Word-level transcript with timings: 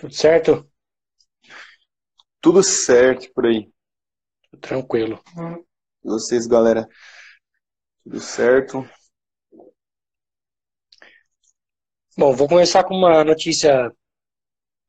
Tudo 0.00 0.14
certo? 0.14 0.66
Tudo 2.40 2.62
certo 2.62 3.30
por 3.34 3.44
aí. 3.44 3.70
Tranquilo. 4.58 5.22
E 6.02 6.08
vocês, 6.08 6.46
galera? 6.46 6.88
Tudo 8.02 8.18
certo? 8.18 8.88
Bom, 12.16 12.34
vou 12.34 12.48
começar 12.48 12.82
com 12.84 12.94
uma 12.94 13.22
notícia 13.22 13.92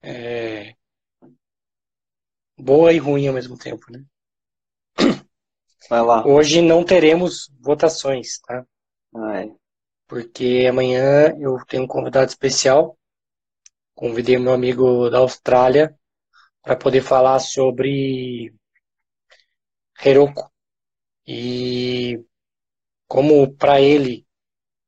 é, 0.01 0.75
boa 2.57 2.93
e 2.93 2.97
ruim 2.97 3.27
ao 3.27 3.33
mesmo 3.33 3.57
tempo, 3.57 3.85
né? 3.91 4.05
Vai 5.89 6.01
lá. 6.01 6.25
Hoje 6.25 6.61
não 6.61 6.85
teremos 6.85 7.51
votações, 7.59 8.39
tá? 8.39 8.65
Ai. 9.13 9.53
Porque 10.07 10.65
amanhã 10.69 11.35
eu 11.37 11.57
tenho 11.67 11.83
um 11.83 11.87
convidado 11.87 12.29
especial. 12.29 12.97
Convidei 14.01 14.35
meu 14.39 14.51
amigo 14.51 15.11
da 15.11 15.19
Austrália 15.19 15.95
para 16.63 16.75
poder 16.75 17.03
falar 17.03 17.37
sobre 17.37 18.51
Heroku. 20.03 20.49
E 21.27 22.19
como 23.07 23.55
para 23.55 23.79
ele 23.79 24.25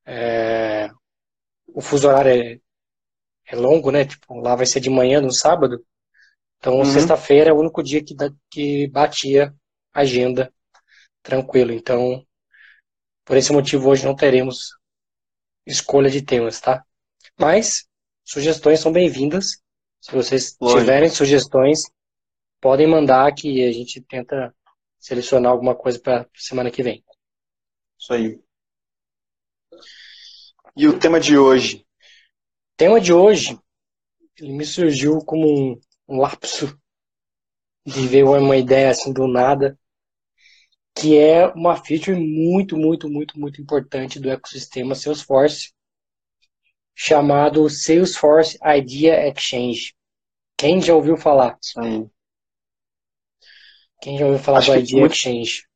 é, 0.04 0.90
o 1.68 1.80
fuso 1.80 2.08
horário 2.08 2.32
é, 2.32 2.60
é, 3.46 3.54
longo, 3.54 3.92
né? 3.92 4.04
Tipo, 4.04 4.40
lá 4.40 4.56
vai 4.56 4.66
ser 4.66 4.80
de 4.80 4.90
manhã 4.90 5.20
no 5.20 5.30
sábado. 5.30 5.86
Então, 6.58 6.78
Uhum. 6.78 6.84
sexta-feira 6.84 7.50
é 7.50 7.52
o 7.52 7.60
único 7.60 7.84
dia 7.84 8.04
que, 8.04 8.16
que 8.50 8.88
batia 8.88 9.54
a 9.92 10.00
agenda 10.00 10.52
tranquilo. 11.22 11.72
Então, 11.72 12.26
por 13.24 13.36
esse 13.36 13.52
motivo, 13.52 13.90
hoje 13.90 14.04
não 14.04 14.16
teremos 14.16 14.70
escolha 15.64 16.10
de 16.10 16.20
temas, 16.20 16.60
tá? 16.60 16.84
Mas 17.38 17.86
sugestões 18.24 18.80
são 18.80 18.90
bem-vindas. 18.90 19.62
Se 20.00 20.12
vocês 20.12 20.56
Lógico. 20.60 20.80
tiverem 20.80 21.08
sugestões, 21.08 21.82
podem 22.60 22.86
mandar 22.86 23.32
que 23.34 23.62
a 23.64 23.72
gente 23.72 24.00
tenta 24.00 24.54
selecionar 24.98 25.52
alguma 25.52 25.74
coisa 25.74 25.98
para 26.00 26.28
semana 26.34 26.70
que 26.70 26.82
vem. 26.82 27.04
Isso 27.98 28.12
aí. 28.12 28.40
E 30.76 30.88
o 30.88 30.98
tema 30.98 31.20
de 31.20 31.36
hoje? 31.36 31.86
O 32.72 32.76
tema 32.76 33.00
de 33.00 33.12
hoje, 33.12 33.58
ele 34.38 34.52
me 34.52 34.64
surgiu 34.64 35.18
como 35.18 35.46
um, 35.46 35.80
um 36.08 36.18
lapso 36.18 36.78
de 37.86 38.06
ver 38.08 38.24
uma 38.24 38.56
ideia 38.56 38.90
assim 38.90 39.12
do 39.12 39.28
nada, 39.28 39.78
que 40.94 41.18
é 41.18 41.46
uma 41.48 41.76
feature 41.76 42.18
muito, 42.18 42.76
muito, 42.76 43.08
muito, 43.08 43.38
muito 43.38 43.60
importante 43.60 44.18
do 44.18 44.30
ecossistema 44.30 44.94
Salesforce, 44.94 45.74
chamado 46.94 47.68
Salesforce 47.68 48.58
Idea 48.64 49.28
Exchange. 49.28 49.94
Quem 50.56 50.80
já 50.80 50.94
ouviu 50.94 51.16
falar? 51.16 51.58
Aí. 51.78 52.06
Quem 54.00 54.18
já 54.18 54.26
ouviu 54.26 54.38
falar 54.40 54.58
Acho 54.58 54.72
do 54.72 54.78
Idea 54.78 55.00
muito- 55.00 55.12
Exchange? 55.14 55.66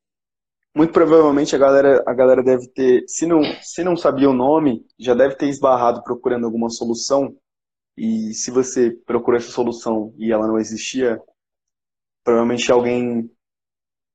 Muito 0.76 0.92
provavelmente 0.92 1.56
a 1.56 1.58
galera, 1.58 2.04
a 2.06 2.14
galera 2.14 2.42
deve 2.42 2.68
ter, 2.68 3.02
se 3.08 3.26
não, 3.26 3.42
se 3.62 3.82
não 3.82 3.96
sabia 3.96 4.30
o 4.30 4.34
nome, 4.34 4.86
já 4.98 5.12
deve 5.14 5.34
ter 5.34 5.48
esbarrado 5.48 6.04
procurando 6.04 6.44
alguma 6.44 6.70
solução. 6.70 7.36
E 7.96 8.32
se 8.32 8.50
você 8.52 8.92
procurou 9.04 9.38
essa 9.40 9.50
solução 9.50 10.14
e 10.18 10.30
ela 10.30 10.46
não 10.46 10.56
existia, 10.58 11.20
provavelmente 12.22 12.70
alguém 12.70 13.28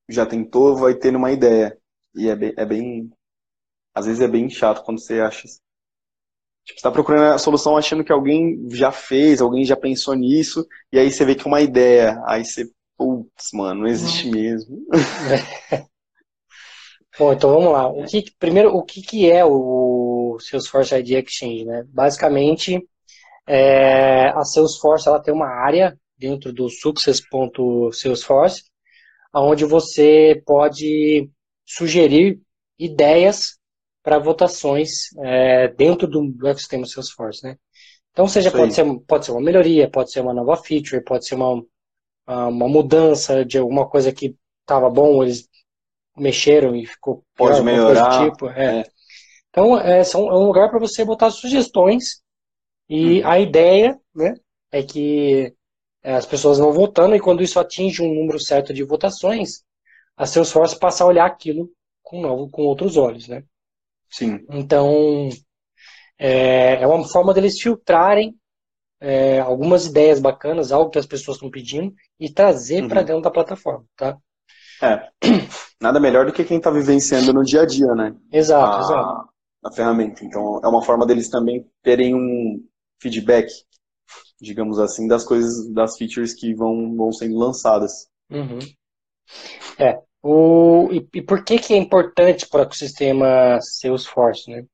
já 0.07 0.25
tentou, 0.25 0.77
vai 0.77 0.95
ter 0.95 1.13
uma 1.13 1.31
ideia. 1.31 1.77
E 2.15 2.29
é 2.29 2.35
bem, 2.35 2.53
é 2.55 2.65
bem, 2.65 3.11
às 3.93 4.05
vezes 4.05 4.21
é 4.21 4.27
bem 4.27 4.49
chato 4.49 4.85
quando 4.85 5.01
você 5.01 5.19
acha. 5.19 5.45
Tipo, 6.65 6.79
você 6.79 6.83
tá 6.83 6.91
procurando 6.91 7.33
a 7.33 7.37
solução 7.37 7.75
achando 7.75 8.03
que 8.03 8.11
alguém 8.11 8.67
já 8.71 8.91
fez, 8.91 9.41
alguém 9.41 9.65
já 9.65 9.75
pensou 9.75 10.15
nisso, 10.15 10.65
e 10.91 10.99
aí 10.99 11.11
você 11.11 11.25
vê 11.25 11.35
que 11.35 11.43
é 11.43 11.47
uma 11.47 11.61
ideia. 11.61 12.21
Aí 12.25 12.45
você, 12.45 12.65
putz, 12.97 13.49
mano, 13.53 13.81
não 13.81 13.87
existe 13.87 14.29
mesmo. 14.29 14.77
Bom, 17.19 17.31
então 17.33 17.51
vamos 17.51 17.71
lá. 17.71 17.87
O 17.87 18.05
que, 18.05 18.25
primeiro, 18.39 18.75
o 18.75 18.81
que, 18.81 19.01
que 19.01 19.29
é 19.29 19.45
o 19.45 20.37
Salesforce 20.39 20.95
Idea 20.95 21.19
Exchange, 21.19 21.65
né? 21.65 21.83
Basicamente, 21.89 22.81
é, 23.45 24.29
a 24.29 24.43
Salesforce 24.43 25.07
ela 25.07 25.21
tem 25.21 25.33
uma 25.33 25.47
área 25.47 25.95
dentro 26.17 26.51
do 26.53 26.69
Success.salesforce, 26.69 28.63
onde 29.35 29.65
você 29.65 30.41
pode 30.45 31.29
sugerir 31.65 32.41
ideias 32.79 33.57
para 34.03 34.19
votações 34.19 35.15
é, 35.23 35.69
dentro 35.69 36.07
do, 36.07 36.27
do 36.31 36.47
ecossistema 36.47 36.85
Salesforce, 36.85 37.43
né? 37.43 37.57
Então, 38.11 38.27
seja 38.27 38.51
pode 38.51 38.75
ser, 38.75 38.85
pode 39.07 39.25
ser 39.25 39.31
uma 39.31 39.41
melhoria, 39.41 39.89
pode 39.89 40.11
ser 40.11 40.19
uma 40.21 40.33
nova 40.33 40.55
feature, 40.55 41.03
pode 41.03 41.25
ser 41.25 41.33
uma, 41.35 41.63
uma 42.27 42.67
mudança 42.67 43.43
de 43.43 43.57
alguma 43.57 43.89
coisa 43.89 44.11
que 44.11 44.35
estava 44.61 44.89
bom, 44.89 45.23
eles 45.23 45.49
mexeram 46.15 46.75
e 46.75 46.85
ficou 46.85 47.23
pior, 47.35 47.47
Pode 47.47 47.57
do 47.57 47.63
melhorar, 47.63 48.31
tipo. 48.31 48.49
é. 48.49 48.81
é. 48.81 48.83
Então, 49.49 49.79
é, 49.79 50.03
são, 50.03 50.27
é 50.29 50.33
um 50.33 50.45
lugar 50.47 50.69
para 50.69 50.79
você 50.79 51.05
botar 51.05 51.29
sugestões 51.31 52.21
e 52.89 53.21
Uhum. 53.21 53.27
a 53.27 53.39
ideia, 53.39 53.99
né, 54.13 54.35
é 54.71 54.83
que 54.83 55.53
é, 56.03 56.13
as 56.13 56.25
pessoas 56.25 56.57
vão 56.59 56.71
votando 56.73 57.15
e 57.15 57.19
quando 57.19 57.43
isso 57.43 57.59
atinge 57.59 58.01
um 58.01 58.13
número 58.13 58.39
certo 58.39 58.73
de 58.73 58.83
votações, 58.83 59.63
a 60.17 60.25
Salesforce 60.25 60.77
passa 60.77 61.03
a 61.03 61.07
olhar 61.07 61.25
aquilo 61.25 61.71
com, 62.01 62.21
novo, 62.21 62.49
com 62.49 62.63
outros 62.63 62.97
olhos, 62.97 63.27
né? 63.27 63.43
Sim. 64.13 64.45
Então, 64.49 65.27
é, 66.19 66.81
é 66.81 66.87
uma 66.87 67.07
forma 67.07 67.33
deles 67.33 67.59
filtrarem 67.59 68.35
é, 69.01 69.39
algumas 69.39 69.87
ideias 69.87 70.19
bacanas, 70.19 70.71
algo 70.71 70.91
que 70.91 70.99
as 70.99 71.05
pessoas 71.05 71.37
estão 71.37 71.49
pedindo, 71.49 71.93
e 72.19 72.31
trazer 72.31 72.83
Uhum. 72.83 72.87
para 72.89 73.01
dentro 73.01 73.21
da 73.23 73.31
plataforma, 73.31 73.83
tá? 73.97 74.17
É. 74.81 75.09
Nada 75.81 75.99
melhor 75.99 76.25
do 76.25 76.31
que 76.31 76.43
quem 76.43 76.57
está 76.57 76.69
vivenciando 76.69 77.33
no 77.33 77.43
dia 77.43 77.63
a 77.63 77.65
dia, 77.65 77.93
né? 77.95 78.15
Exato, 78.31 78.77
a, 78.77 78.79
exato. 78.81 79.29
a 79.65 79.71
ferramenta. 79.71 80.23
Então, 80.23 80.61
é 80.63 80.67
uma 80.67 80.83
forma 80.83 81.05
deles 81.05 81.27
também 81.27 81.65
terem 81.81 82.13
um 82.15 82.63
feedback, 83.01 83.47
digamos 84.39 84.77
assim, 84.79 85.07
das 85.07 85.23
coisas, 85.25 85.67
das 85.73 85.97
features 85.97 86.33
que 86.33 86.53
vão, 86.53 86.95
vão 86.95 87.11
sendo 87.11 87.37
lançadas. 87.37 88.07
Uhum. 88.29 88.59
É. 89.79 89.99
O, 90.23 90.89
e, 90.91 91.07
e 91.15 91.21
por 91.21 91.43
que 91.43 91.59
que 91.59 91.73
é 91.73 91.77
importante 91.77 92.47
para 92.49 92.61
o 92.61 92.63
ecossistema 92.63 93.59
Salesforce, 93.61 94.49
né? 94.49 94.65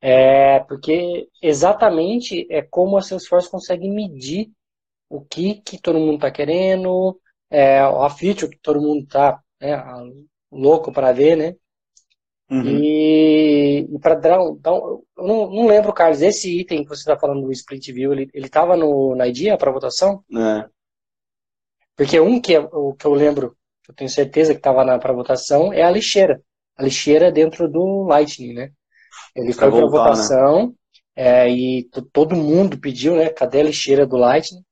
É 0.00 0.60
porque 0.60 1.28
exatamente 1.40 2.46
é 2.50 2.62
como 2.62 2.96
a 2.96 3.02
Salesforce 3.02 3.50
consegue 3.50 3.88
medir 3.88 4.50
o 5.08 5.20
que, 5.22 5.56
que 5.62 5.80
todo 5.80 5.98
mundo 5.98 6.16
está 6.16 6.30
querendo, 6.30 7.20
é, 7.50 7.80
a 7.80 8.10
feature 8.10 8.50
que 8.50 8.58
todo 8.62 8.80
mundo 8.80 9.04
está 9.04 9.40
louco 10.50 10.92
para 10.92 11.12
ver, 11.12 11.36
né? 11.36 11.54
Uhum. 12.50 12.64
E, 12.66 13.86
e 13.90 13.98
para 13.98 14.14
dar, 14.14 14.42
um- 14.42 14.56
dar 14.56 14.72
eu 14.72 15.06
não, 15.16 15.50
não 15.50 15.66
lembro, 15.66 15.92
Carlos, 15.92 16.20
esse 16.20 16.60
item 16.60 16.82
que 16.82 16.88
você 16.88 17.00
está 17.00 17.18
falando 17.18 17.42
do 17.42 17.52
Split 17.52 17.86
View, 17.92 18.12
ele 18.12 18.28
ele 18.34 18.46
estava 18.46 18.76
no 18.76 19.14
na 19.14 19.26
IDEA 19.26 19.56
para 19.56 19.70
votação? 19.70 20.22
É. 20.36 20.68
Porque 21.96 22.18
um 22.20 22.40
que, 22.40 22.54
é, 22.54 22.60
o 22.60 22.94
que 22.94 23.06
eu 23.06 23.14
lembro, 23.14 23.56
eu 23.88 23.94
tenho 23.94 24.10
certeza 24.10 24.52
que 24.52 24.58
estava 24.60 24.98
para 24.98 25.12
votação, 25.12 25.72
é 25.72 25.82
a 25.82 25.90
lixeira. 25.90 26.42
A 26.76 26.82
lixeira 26.84 27.30
dentro 27.32 27.68
do 27.68 28.04
Lightning, 28.04 28.54
né? 28.54 28.72
Ele 29.36 29.52
Pra 29.56 29.68
foi 29.68 29.72
para 29.72 29.86
né? 30.16 30.30
votação 30.30 30.74
é, 31.16 31.48
e 31.50 31.84
to- 31.90 32.02
todo 32.12 32.36
mundo 32.36 32.78
pediu, 32.80 33.16
né? 33.16 33.30
Cadê 33.30 33.60
a 33.60 33.64
lixeira 33.64 34.06
do 34.06 34.16
Lightning? 34.16 34.62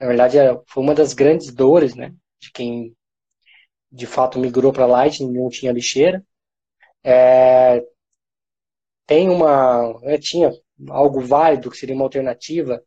Na 0.00 0.08
verdade, 0.08 0.38
é- 0.38 0.60
foi 0.68 0.82
uma 0.84 0.94
das 0.94 1.14
grandes 1.14 1.52
dores, 1.54 1.94
né? 1.96 2.14
De 2.40 2.52
quem 2.52 2.94
de 3.92 4.06
fato 4.06 4.38
migrou 4.38 4.72
para 4.72 4.86
Lightning 4.86 5.30
e 5.30 5.38
não 5.38 5.48
tinha 5.50 5.72
lixeira. 5.72 6.24
É, 7.04 7.82
tem 9.06 9.28
uma, 9.28 9.98
né, 10.00 10.18
tinha 10.18 10.50
algo 10.90 11.20
válido 11.20 11.70
que 11.70 11.76
seria 11.76 11.94
uma 11.94 12.04
alternativa. 12.04 12.82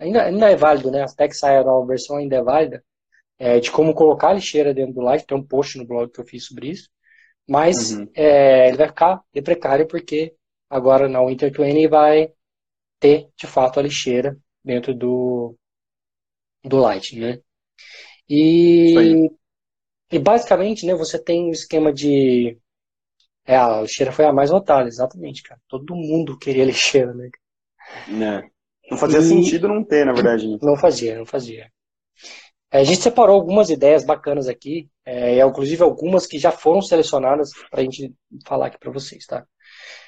Ainda, 0.00 0.24
ainda 0.24 0.50
é 0.50 0.56
válido, 0.56 0.90
né? 0.90 1.02
Até 1.04 1.28
que 1.28 1.34
saia 1.34 1.60
a 1.60 1.64
nova 1.64 1.86
versão 1.86 2.16
ainda 2.16 2.36
é 2.36 2.42
válida 2.42 2.84
é, 3.38 3.60
de 3.60 3.70
como 3.70 3.94
colocar 3.94 4.30
a 4.30 4.34
lixeira 4.34 4.74
dentro 4.74 4.94
do 4.94 5.00
Light. 5.02 5.26
Tem 5.26 5.36
um 5.36 5.44
post 5.46 5.78
no 5.78 5.86
blog 5.86 6.10
que 6.12 6.20
eu 6.20 6.26
fiz 6.26 6.46
sobre 6.46 6.70
isso. 6.70 6.88
Mas 7.48 8.02
Uhum. 8.02 8.14
é, 8.14 8.68
ele 8.68 8.78
vai 8.78 8.88
ficar 8.88 9.22
deprecário 9.34 9.86
porque 9.88 10.34
agora 10.70 11.08
na 11.08 11.24
Winter 11.24 11.52
20 11.52 11.88
vai 11.88 12.32
ter, 13.00 13.30
de 13.36 13.46
fato, 13.46 13.80
a 13.80 13.82
lixeira 13.84 14.38
dentro 14.64 14.94
do, 14.94 15.56
do 16.64 16.78
Light, 16.78 17.16
né? 17.18 17.40
E, 18.28 19.30
e 20.12 20.18
basicamente, 20.18 20.86
né, 20.86 20.94
você 20.94 21.22
tem 21.22 21.46
um 21.48 21.52
esquema 21.52 21.92
de... 21.92 22.58
É, 23.46 23.56
a 23.56 23.82
lixeira 23.82 24.12
foi 24.12 24.26
a 24.26 24.32
mais 24.34 24.50
votada, 24.50 24.88
exatamente, 24.88 25.42
cara. 25.42 25.60
Todo 25.68 25.96
mundo 25.96 26.38
queria 26.38 26.64
lixeira, 26.66 27.14
né? 27.14 27.30
É. 28.08 28.50
Não 28.90 28.98
fazia 28.98 29.20
E- 29.20 29.22
sentido 29.22 29.68
não 29.68 29.84
ter, 29.84 30.04
na 30.06 30.12
verdade. 30.12 30.48
né? 30.48 30.58
Não 30.62 30.76
fazia, 30.76 31.18
não 31.18 31.26
fazia. 31.26 31.72
É, 32.70 32.80
a 32.80 32.84
gente 32.84 33.02
separou 33.02 33.36
algumas 33.36 33.70
ideias 33.70 34.04
bacanas 34.04 34.48
aqui, 34.48 34.88
é, 35.04 35.40
inclusive 35.40 35.82
algumas 35.82 36.26
que 36.26 36.38
já 36.38 36.52
foram 36.52 36.82
selecionadas 36.82 37.50
para 37.70 37.80
a 37.80 37.84
gente 37.84 38.14
falar 38.46 38.66
aqui 38.66 38.78
para 38.78 38.90
vocês, 38.90 39.24
tá? 39.26 39.46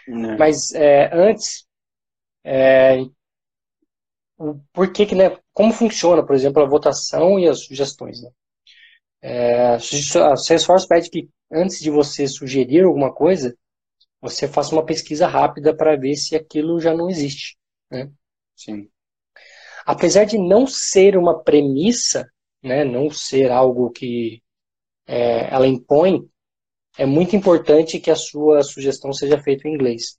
É. 0.06 0.12
Mas 0.36 0.72
é, 0.72 1.10
antes, 1.12 1.66
é, 2.44 2.98
por 4.72 4.92
que, 4.92 5.06
que 5.06 5.14
né, 5.14 5.36
como 5.52 5.72
funciona, 5.72 6.24
por 6.24 6.34
exemplo, 6.34 6.62
a 6.62 6.68
votação 6.68 7.38
e 7.38 7.48
as 7.48 7.64
sugestões. 7.64 8.22
Né? 8.22 8.30
É, 9.22 9.74
a 9.74 10.36
Salesforce 10.36 10.88
pede 10.88 11.10
que 11.10 11.28
antes 11.50 11.80
de 11.80 11.90
você 11.90 12.26
sugerir 12.26 12.84
alguma 12.84 13.12
coisa, 13.12 13.56
você 14.20 14.46
faça 14.46 14.74
uma 14.74 14.84
pesquisa 14.84 15.26
rápida 15.26 15.74
para 15.74 15.96
ver 15.96 16.16
se 16.16 16.36
aquilo 16.36 16.80
já 16.80 16.94
não 16.94 17.08
existe. 17.08 17.58
Né? 17.90 18.10
Sim. 18.54 18.88
Apesar 19.84 20.24
de 20.24 20.38
não 20.38 20.66
ser 20.66 21.16
uma 21.16 21.42
premissa, 21.42 22.30
né, 22.62 22.84
não 22.84 23.10
ser 23.10 23.50
algo 23.50 23.90
que 23.90 24.42
é, 25.06 25.52
ela 25.52 25.66
impõe, 25.66 26.28
é 26.98 27.06
muito 27.06 27.34
importante 27.34 28.00
que 28.00 28.10
a 28.10 28.16
sua 28.16 28.62
sugestão 28.62 29.12
seja 29.12 29.40
feita 29.40 29.68
em 29.68 29.74
inglês. 29.74 30.18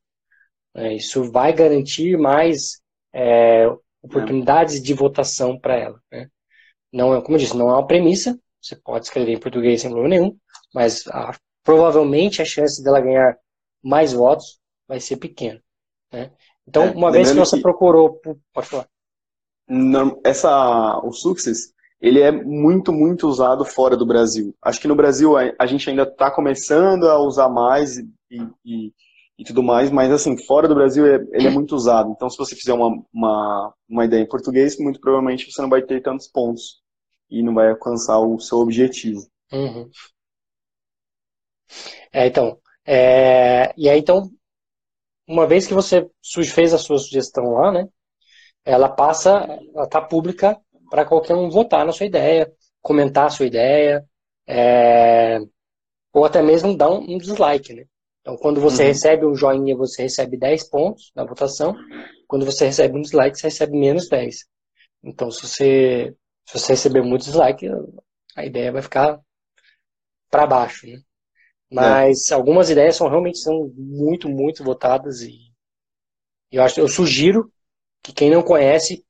É, 0.74 0.94
isso 0.94 1.32
vai 1.32 1.54
garantir 1.54 2.18
mais 2.18 2.82
é, 3.14 3.68
oportunidades 4.02 4.82
de 4.82 4.94
votação 4.94 5.60
para 5.60 5.76
ela. 5.78 6.02
Né? 6.12 6.30
Não 6.92 7.16
é, 7.16 7.22
como 7.22 7.36
eu 7.36 7.40
disse, 7.40 7.56
não 7.56 7.70
é 7.70 7.74
uma 7.74 7.88
premissa. 7.88 8.40
Você 8.62 8.76
pode 8.76 9.06
escrever 9.06 9.34
em 9.34 9.40
português 9.40 9.82
sem 9.82 9.90
problema 9.90 10.16
nenhum, 10.16 10.38
mas 10.74 11.08
a, 11.08 11.36
provavelmente 11.64 12.42
a 12.42 12.46
chance 12.46 12.84
dela 12.84 13.02
ganhar 13.02 13.38
mais 13.84 14.14
votos 14.14 14.60
vai 14.88 15.00
ser 15.00 15.18
pequena. 15.18 15.62
Né? 16.12 16.32
Então, 16.68 16.84
é, 16.84 16.92
uma 16.92 17.12
vez 17.12 17.32
que 17.32 17.38
você 17.38 17.58
que... 17.58 17.62
procurou, 17.62 18.20
pode 18.54 18.68
falar. 18.68 18.88
Essa, 20.24 21.00
o 21.00 21.12
Success, 21.12 21.74
ele 22.02 22.20
é 22.20 22.32
muito, 22.32 22.92
muito 22.92 23.28
usado 23.28 23.64
fora 23.64 23.96
do 23.96 24.06
Brasil. 24.06 24.56
Acho 24.62 24.82
que 24.82 24.88
no 24.88 24.96
Brasil 24.96 25.36
a, 25.38 25.66
gente 25.68 25.88
ainda 25.88 26.02
está 26.02 26.32
começando 26.32 27.08
a 27.08 27.20
usar 27.20 27.48
mais 27.48 27.98
e, 27.98 28.06
e, 28.66 28.94
e, 29.38 29.44
tudo 29.44 29.62
mais, 29.62 29.92
mas 29.92 30.12
assim, 30.12 30.36
fora 30.46 30.68
do 30.68 30.74
Brasil 30.74 31.06
é, 31.06 31.24
ele 31.32 31.48
é 31.48 31.52
muito 31.52 31.76
usado. 31.76 32.12
Então, 32.12 32.28
se 32.28 32.38
você 32.38 32.56
fizer 32.56 32.74
uma, 32.74 33.04
uma, 33.14 33.74
uma 33.88 34.06
ideia 34.06 34.22
em 34.22 34.28
português, 34.28 34.80
muito 34.80 35.00
provavelmente 35.00 35.52
você 35.52 35.62
não 35.62 35.70
vai 35.70 35.84
ter 35.84 36.02
tantos 36.02 36.28
pontos 36.28 36.82
e 37.30 37.44
não 37.44 37.54
vai 37.54 37.70
alcançar 37.70 38.20
o 38.20 38.40
seu 38.40 38.58
objetivo. 38.58 39.22
Uhum. 39.54 39.88
É, 42.12 42.26
então, 42.26 42.58
é, 42.84 43.74
e 43.78 43.88
aí 43.88 44.00
então, 44.00 44.28
uma 45.28 45.46
vez 45.46 45.68
que 45.68 45.74
você 45.74 46.10
fez 46.52 46.74
a 46.74 46.80
sua 46.80 46.98
sugestão 46.98 47.52
lá, 47.52 47.72
né, 47.72 47.88
ela 48.66 48.90
passa, 48.90 49.48
ela 49.74 49.86
está 49.86 50.02
pública 50.02 50.60
para 50.92 51.06
qualquer 51.06 51.36
um 51.36 51.50
votar 51.50 51.86
na 51.86 51.94
sua 51.94 52.06
ideia, 52.06 52.52
comentar 52.82 53.28
a 53.28 53.30
sua 53.30 53.46
ideia, 53.46 54.06
é, 54.46 55.40
ou 56.12 56.26
até 56.26 56.42
mesmo 56.42 56.76
dar 56.76 56.92
um, 56.92 57.16
um, 57.16 57.18
dislike, 57.18 57.74
né? 57.74 57.86
Então, 58.20 58.36
quando 58.36 58.60
você 58.60 58.84
uhum. 58.84 58.88
recebe 58.90 59.26
um 59.26 59.34
joinha, 59.34 59.76
você 59.76 60.04
recebe 60.04 60.38
10 60.38 60.70
pontos 60.70 61.12
na 61.16 61.24
votação. 61.24 61.74
Quando 62.28 62.46
você 62.46 62.66
recebe 62.66 62.98
um 62.98 63.02
dislike, 63.02 63.40
você 63.40 63.48
recebe 63.48 63.80
menos 63.80 64.10
10. 64.10 64.46
Então, 65.02 65.32
se 65.32 65.48
você, 65.48 66.16
se 66.46 66.60
você 66.60 66.74
receber 66.74 67.02
muito 67.02 67.24
dislike, 67.24 67.68
a 68.36 68.46
ideia 68.46 68.74
vai 68.74 68.82
ficar 68.82 69.18
para 70.30 70.46
baixo, 70.46 70.86
né? 70.88 71.00
Mas 71.72 72.30
é. 72.30 72.34
algumas 72.34 72.70
ideias 72.70 72.98
são 72.98 73.08
realmente 73.08 73.40
são 73.40 73.72
muito, 73.78 74.28
muito 74.28 74.62
votadas 74.62 75.22
e 75.22 75.40
eu 76.52 76.62
acho, 76.62 76.82
eu 76.82 76.88
sugiro 76.90 77.50
que 78.04 78.12
quem 78.12 78.30
não 78.30 78.44
conhece 78.44 79.06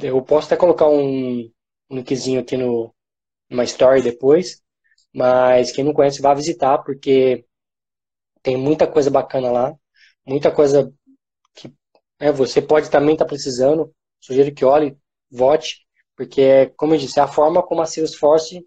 eu 0.00 0.22
posso 0.22 0.46
até 0.46 0.56
colocar 0.56 0.88
um, 0.88 1.50
um 1.90 1.96
linkzinho 1.96 2.40
aqui 2.40 2.56
no, 2.56 2.94
numa 3.48 3.64
story 3.64 4.02
depois, 4.02 4.62
mas 5.12 5.72
quem 5.72 5.84
não 5.84 5.92
conhece 5.92 6.20
vá 6.20 6.34
visitar, 6.34 6.78
porque 6.78 7.44
tem 8.42 8.56
muita 8.56 8.86
coisa 8.86 9.10
bacana 9.10 9.50
lá, 9.50 9.74
muita 10.26 10.50
coisa 10.50 10.92
que 11.54 11.72
né, 12.20 12.32
você 12.32 12.60
pode 12.60 12.90
também 12.90 13.14
estar 13.14 13.24
tá 13.24 13.28
precisando. 13.28 13.92
Sugiro 14.20 14.54
que 14.54 14.64
olhe, 14.64 14.96
vote, 15.30 15.86
porque, 16.16 16.72
como 16.76 16.94
eu 16.94 16.98
disse, 16.98 17.18
é 17.18 17.22
a 17.22 17.28
forma 17.28 17.62
como 17.62 17.82
a 17.82 17.86
Salesforce 17.86 18.66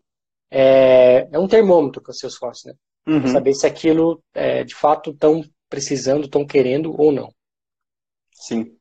é, 0.51 1.27
é 1.31 1.39
um 1.39 1.47
termômetro 1.47 2.01
com 2.01 2.11
a 2.11 2.13
Salesforce, 2.13 2.67
né? 2.67 2.73
Uhum. 3.07 3.27
Saber 3.27 3.53
se 3.53 3.65
aquilo 3.65 4.21
é, 4.33 4.63
de 4.63 4.75
fato 4.75 5.11
estão 5.11 5.41
precisando, 5.69 6.25
estão 6.25 6.45
querendo 6.45 6.93
ou 6.99 7.11
não. 7.11 7.33
Sim. 8.33 8.77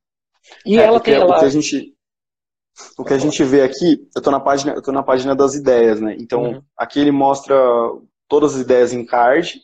E 0.64 0.78
é, 0.78 0.82
ela 0.82 1.00
tem. 1.00 1.14
Ela... 1.14 1.40
a 1.40 1.48
gente, 1.48 1.95
o 2.98 3.04
que 3.04 3.14
a 3.14 3.18
gente 3.18 3.42
vê 3.44 3.62
aqui, 3.62 4.08
eu 4.14 4.18
estou 4.18 4.32
na 4.32 4.40
página, 4.40 4.74
eu 4.74 4.82
tô 4.82 4.92
na 4.92 5.02
página 5.02 5.34
das 5.34 5.54
ideias, 5.54 6.00
né? 6.00 6.16
Então, 6.18 6.42
uhum. 6.42 6.62
aqui 6.76 7.00
ele 7.00 7.10
mostra 7.10 7.56
todas 8.28 8.54
as 8.54 8.60
ideias 8.60 8.92
em 8.92 9.04
card, 9.04 9.60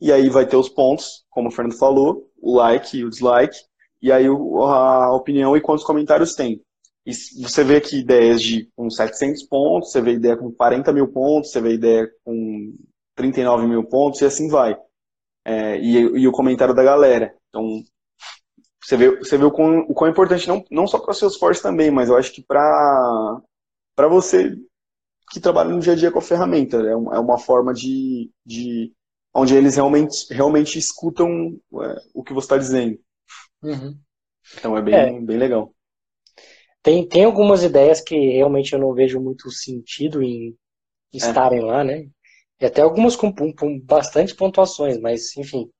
e 0.00 0.12
aí 0.12 0.28
vai 0.28 0.46
ter 0.46 0.56
os 0.56 0.68
pontos, 0.68 1.24
como 1.30 1.48
o 1.48 1.50
Fernando 1.52 1.78
falou, 1.78 2.28
o 2.40 2.56
like 2.56 2.98
e 2.98 3.04
o 3.04 3.10
dislike, 3.10 3.56
e 4.00 4.10
aí 4.10 4.26
a 4.26 5.12
opinião 5.14 5.56
e 5.56 5.60
quantos 5.60 5.84
comentários 5.84 6.34
tem. 6.34 6.60
E 7.06 7.12
você 7.42 7.64
vê 7.64 7.76
aqui 7.76 7.98
ideias 7.98 8.40
de 8.40 8.68
com 8.76 8.88
700 8.88 9.42
pontos, 9.44 9.90
você 9.90 10.00
vê 10.00 10.12
ideia 10.12 10.36
com 10.36 10.52
40 10.52 10.92
mil 10.92 11.08
pontos, 11.08 11.50
você 11.50 11.60
vê 11.60 11.74
ideia 11.74 12.08
com 12.24 12.74
39 13.16 13.66
mil 13.66 13.84
pontos, 13.84 14.20
e 14.20 14.24
assim 14.24 14.48
vai. 14.48 14.76
É, 15.44 15.78
e, 15.78 15.98
e, 15.98 16.28
o 16.28 16.32
comentário 16.32 16.74
da 16.74 16.84
galera. 16.84 17.34
Então, 17.48 17.82
você 18.82 18.96
vê, 18.96 19.16
você 19.16 19.38
vê 19.38 19.44
o, 19.44 19.50
quão, 19.50 19.80
o 19.80 19.94
quão 19.94 20.08
é 20.08 20.10
importante, 20.10 20.48
não, 20.48 20.64
não 20.70 20.86
só 20.86 20.98
para 20.98 21.14
seus 21.14 21.36
forces 21.36 21.62
também, 21.62 21.90
mas 21.90 22.08
eu 22.08 22.16
acho 22.16 22.32
que 22.32 22.42
para 22.42 23.40
você 24.10 24.56
que 25.32 25.40
trabalha 25.40 25.70
no 25.70 25.80
dia 25.80 25.94
a 25.94 25.96
dia 25.96 26.10
com 26.12 26.18
a 26.18 26.22
ferramenta. 26.22 26.76
É, 26.76 26.90
é 26.90 26.96
uma 26.96 27.38
forma 27.38 27.72
de, 27.72 28.30
de 28.44 28.92
onde 29.34 29.54
eles 29.54 29.76
realmente, 29.76 30.32
realmente 30.32 30.78
escutam 30.78 31.58
é, 31.80 32.02
o 32.12 32.22
que 32.22 32.34
você 32.34 32.44
está 32.44 32.58
dizendo. 32.58 32.98
Uhum. 33.62 33.98
Então 34.58 34.76
é 34.76 34.82
bem, 34.82 34.94
é. 34.94 35.20
bem 35.20 35.38
legal. 35.38 35.74
Tem, 36.82 37.08
tem 37.08 37.24
algumas 37.24 37.62
ideias 37.62 38.00
que 38.00 38.14
realmente 38.14 38.72
eu 38.72 38.78
não 38.78 38.92
vejo 38.92 39.20
muito 39.20 39.50
sentido 39.50 40.22
em 40.22 40.50
é. 41.14 41.16
estarem 41.16 41.60
é. 41.60 41.64
lá, 41.64 41.82
né? 41.82 42.06
E 42.60 42.66
até 42.66 42.82
algumas 42.82 43.16
com, 43.16 43.32
com 43.32 43.80
bastante 43.80 44.34
pontuações, 44.34 44.98
mas 44.98 45.34
enfim, 45.36 45.70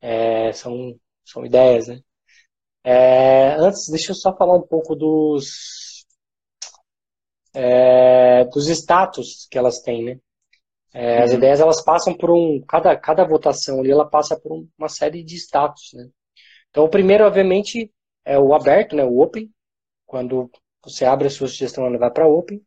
é, 0.00 0.52
são, 0.52 0.94
são 1.24 1.46
ideias, 1.46 1.88
né? 1.88 2.00
É, 2.84 3.54
antes, 3.54 3.88
deixa 3.88 4.12
eu 4.12 4.14
só 4.14 4.36
falar 4.36 4.56
um 4.56 4.62
pouco 4.62 4.94
dos, 4.94 6.04
é, 7.54 8.44
dos 8.44 8.68
status 8.68 9.46
que 9.50 9.56
elas 9.56 9.80
têm, 9.80 10.04
né? 10.04 10.18
É, 10.92 11.22
as 11.22 11.30
uhum. 11.30 11.38
ideias 11.38 11.60
elas 11.60 11.82
passam 11.82 12.14
por 12.16 12.30
um 12.30 12.60
cada 12.68 12.96
cada 12.96 13.24
votação 13.24 13.80
ali 13.80 13.90
ela 13.90 14.08
passa 14.08 14.38
por 14.38 14.64
uma 14.78 14.88
série 14.88 15.24
de 15.24 15.34
status, 15.36 15.92
né? 15.94 16.08
Então 16.70 16.84
o 16.84 16.88
primeiro 16.88 17.24
obviamente 17.24 17.90
é 18.24 18.38
o 18.38 18.54
aberto, 18.54 18.94
né? 18.94 19.04
O 19.04 19.20
open, 19.20 19.50
quando 20.06 20.50
você 20.84 21.04
abre 21.04 21.26
a 21.26 21.30
sua 21.30 21.48
sugestão 21.48 21.86
ela 21.86 21.98
vai 21.98 22.10
para 22.12 22.28
open 22.28 22.62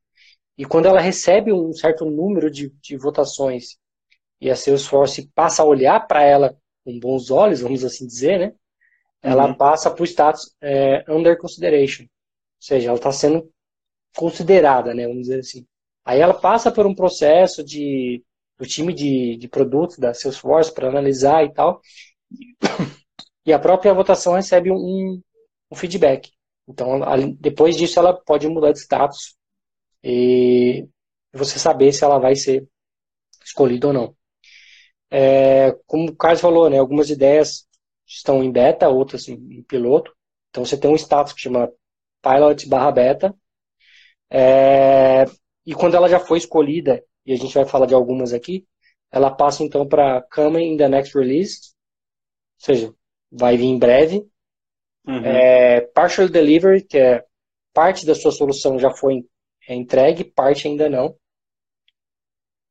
e 0.57 0.65
quando 0.65 0.87
ela 0.87 0.99
recebe 0.99 1.53
um 1.53 1.71
certo 1.71 2.05
número 2.05 2.49
de, 2.51 2.69
de 2.81 2.97
votações 2.97 3.77
e 4.41 4.49
a 4.49 4.55
Salesforce 4.55 5.29
passa 5.33 5.61
a 5.63 5.65
olhar 5.65 6.07
para 6.07 6.23
ela 6.23 6.57
com 6.83 6.99
bons 6.99 7.31
olhos, 7.31 7.61
vamos 7.61 7.83
assim 7.85 8.07
dizer, 8.07 8.39
né? 8.39 8.53
Ela 9.21 9.47
uhum. 9.47 9.53
passa 9.53 9.89
para 9.91 10.01
o 10.01 10.05
status 10.05 10.55
é, 10.61 11.03
under 11.09 11.37
consideration. 11.37 12.03
Ou 12.03 12.07
seja, 12.59 12.89
ela 12.89 12.97
está 12.97 13.11
sendo 13.11 13.49
considerada, 14.15 14.93
né, 14.93 15.07
vamos 15.07 15.23
dizer 15.23 15.39
assim. 15.39 15.65
Aí 16.05 16.19
ela 16.19 16.33
passa 16.33 16.71
por 16.71 16.85
um 16.85 16.95
processo 16.95 17.63
de 17.63 18.23
do 18.57 18.65
time 18.65 18.91
de, 18.91 19.37
de 19.37 19.47
produtos 19.47 19.99
da 19.99 20.13
Salesforce 20.13 20.73
para 20.73 20.87
analisar 20.87 21.43
e 21.45 21.53
tal. 21.53 21.79
E 23.45 23.53
a 23.53 23.59
própria 23.59 23.93
votação 23.93 24.33
recebe 24.33 24.71
um, 24.71 25.21
um 25.71 25.75
feedback. 25.75 26.31
Então, 26.67 26.99
depois 27.39 27.77
disso, 27.77 27.99
ela 27.99 28.13
pode 28.13 28.47
mudar 28.47 28.73
de 28.73 28.79
status 28.79 29.37
e 30.03 30.87
você 31.31 31.59
saber 31.59 31.93
se 31.93 32.03
ela 32.03 32.17
vai 32.17 32.35
ser 32.35 32.67
escolhida 33.45 33.87
ou 33.87 33.93
não. 33.93 34.15
É, 35.09 35.71
como 35.85 36.09
o 36.09 36.15
Carlos 36.15 36.41
falou, 36.41 36.69
né, 36.69 36.77
algumas 36.79 37.09
ideias 37.09 37.66
estão 38.07 38.43
em 38.43 38.51
beta, 38.51 38.89
outras 38.89 39.27
em 39.27 39.61
piloto. 39.63 40.15
Então 40.49 40.65
você 40.65 40.77
tem 40.77 40.89
um 40.89 40.95
status 40.95 41.33
que 41.33 41.41
chama 41.41 41.71
pilot 42.21 42.67
barra 42.67 42.91
beta. 42.91 43.35
É, 44.29 45.25
e 45.65 45.73
quando 45.73 45.95
ela 45.95 46.09
já 46.09 46.19
foi 46.19 46.37
escolhida, 46.37 47.03
e 47.25 47.33
a 47.33 47.35
gente 47.35 47.53
vai 47.53 47.65
falar 47.65 47.85
de 47.85 47.93
algumas 47.93 48.33
aqui, 48.33 48.65
ela 49.11 49.31
passa 49.31 49.63
então 49.63 49.87
para 49.87 50.21
coming 50.33 50.73
in 50.73 50.77
the 50.77 50.87
next 50.87 51.17
release, 51.17 51.73
ou 52.59 52.65
seja, 52.65 52.93
vai 53.31 53.57
vir 53.57 53.65
em 53.65 53.77
breve. 53.77 54.27
Uhum. 55.05 55.25
É, 55.25 55.81
partial 55.81 56.27
delivery, 56.27 56.81
que 56.83 56.97
é 56.97 57.23
parte 57.73 58.05
da 58.05 58.15
sua 58.15 58.31
solução 58.31 58.79
já 58.79 58.91
foi 58.91 59.25
entregue, 59.69 60.23
parte 60.23 60.67
ainda 60.67 60.89
não. 60.89 61.15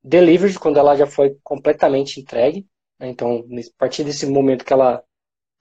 Delivered, 0.03 0.59
quando 0.59 0.79
ela 0.79 0.95
já 0.95 1.07
foi 1.07 1.39
completamente 1.43 2.21
entregue. 2.21 2.67
Né? 2.99 3.09
Então, 3.09 3.39
a 3.39 3.79
partir 3.79 4.05
desse 4.05 4.27
momento 4.27 4.65
que 4.65 4.73
ela 4.73 5.03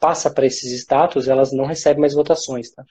passa 0.06 0.30
para 0.30 0.46
esses 0.46 0.72
status, 0.72 1.28
elas 1.28 1.52
não 1.52 1.66
recebem 1.66 2.02
mais 2.02 2.14
votações. 2.14 2.70
Tá? 2.70 2.86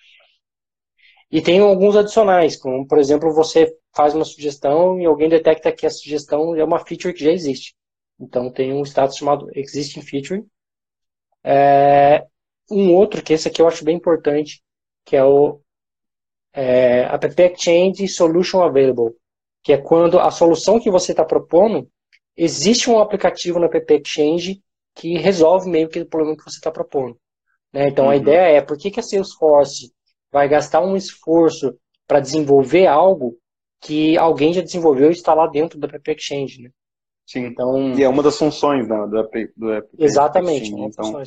E 1.30 1.40
tem 1.40 1.60
alguns 1.60 1.94
adicionais, 1.94 2.56
como 2.56 2.84
por 2.88 2.98
exemplo, 2.98 3.32
você 3.32 3.72
faz 3.94 4.16
uma 4.16 4.24
sugestão 4.24 5.00
e 5.00 5.04
alguém 5.04 5.28
detecta 5.28 5.70
que 5.70 5.86
a 5.86 5.90
sugestão 5.90 6.56
é 6.56 6.64
uma 6.64 6.84
feature 6.84 7.14
que 7.14 7.22
já 7.22 7.30
existe. 7.30 7.76
Então 8.18 8.50
tem 8.50 8.72
um 8.72 8.82
status 8.82 9.16
chamado 9.16 9.48
Existing 9.54 10.02
Feature. 10.02 10.44
É, 11.44 12.26
um 12.68 12.92
outro, 12.92 13.22
que 13.22 13.32
esse 13.32 13.46
aqui 13.46 13.62
eu 13.62 13.68
acho 13.68 13.84
bem 13.84 13.96
importante, 13.96 14.60
que 15.04 15.14
é 15.14 15.22
o 15.22 15.60
é, 16.52 17.02
App 17.02 17.26
Exchange 17.40 18.08
Solution 18.08 18.60
Available, 18.60 19.14
que 19.62 19.72
é 19.72 19.78
quando 19.78 20.18
a 20.18 20.32
solução 20.32 20.80
que 20.80 20.90
você 20.90 21.12
está 21.12 21.24
propondo, 21.24 21.88
existe 22.36 22.90
um 22.90 22.98
aplicativo 22.98 23.60
na 23.60 23.66
App 23.66 23.94
Exchange 23.94 24.63
que 24.94 25.18
resolve 25.18 25.68
meio 25.68 25.88
que 25.88 26.00
o 26.00 26.06
problema 26.06 26.36
que 26.36 26.44
você 26.44 26.56
está 26.56 26.70
propondo. 26.70 27.18
Né? 27.72 27.88
Então, 27.88 28.04
uhum. 28.04 28.10
a 28.12 28.16
ideia 28.16 28.58
é 28.58 28.62
por 28.62 28.78
que, 28.78 28.90
que 28.90 29.00
a 29.00 29.02
Salesforce 29.02 29.92
vai 30.30 30.48
gastar 30.48 30.80
um 30.80 30.96
esforço 30.96 31.76
para 32.06 32.20
desenvolver 32.20 32.86
algo 32.86 33.36
que 33.80 34.16
alguém 34.16 34.52
já 34.52 34.62
desenvolveu 34.62 35.10
e 35.10 35.12
está 35.12 35.34
lá 35.34 35.46
dentro 35.46 35.78
da 35.78 35.88
App 35.88 36.10
Exchange, 36.10 36.62
né? 36.62 36.70
Sim. 37.26 37.46
Então, 37.46 37.94
e 37.94 38.02
é 38.02 38.08
uma 38.08 38.22
das 38.22 38.38
funções 38.38 38.86
né, 38.86 39.06
do 39.08 39.18
App, 39.18 39.52
do 39.56 39.72
app 39.72 39.88
Exatamente. 39.98 40.64
Exchange, 40.64 40.84
então... 40.84 41.22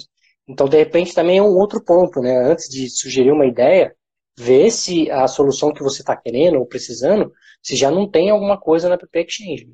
então, 0.48 0.70
de 0.70 0.78
repente, 0.78 1.14
também 1.14 1.40
é 1.40 1.42
um 1.42 1.56
outro 1.56 1.84
ponto, 1.84 2.20
né? 2.22 2.36
Antes 2.38 2.70
de 2.70 2.90
sugerir 2.90 3.32
uma 3.32 3.46
ideia, 3.46 3.96
ver 4.38 4.72
se 4.72 5.10
a 5.10 5.28
solução 5.28 5.74
que 5.74 5.84
você 5.84 6.02
está 6.02 6.16
querendo 6.16 6.60
ou 6.60 6.66
precisando, 6.66 7.32
se 7.62 7.76
já 7.76 7.90
não 7.90 8.10
tem 8.10 8.30
alguma 8.30 8.60
coisa 8.60 8.88
na 8.88 8.96
App 8.96 9.08
Exchange. 9.14 9.70